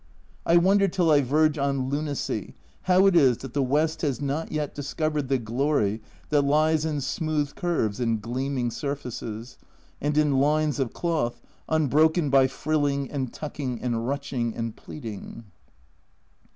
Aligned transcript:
I 0.47 0.57
wonder 0.57 0.87
till 0.87 1.11
I 1.11 1.21
verge 1.21 1.59
on 1.59 1.89
lunacy 1.89 2.55
how 2.85 3.05
it 3.05 3.15
is 3.15 3.37
that 3.37 3.53
the 3.53 3.61
West 3.61 4.01
has 4.01 4.19
not 4.19 4.51
yet 4.51 4.73
discovered 4.73 5.27
the 5.27 5.37
glory 5.37 6.01
that 6.29 6.41
lies 6.41 6.85
in 6.85 7.01
smooth 7.01 7.53
curves 7.53 7.99
and 7.99 8.19
gleaming 8.19 8.71
surfaces, 8.71 9.59
and 10.01 10.17
in 10.17 10.39
lines 10.39 10.79
of 10.79 10.91
cloth, 10.93 11.39
unbroken 11.69 12.31
by 12.31 12.47
frilling 12.47 13.11
and 13.11 13.31
tucking 13.31 13.79
and 13.79 13.93
niching 13.93 14.57
and 14.57 14.75
pleating. 14.75 15.43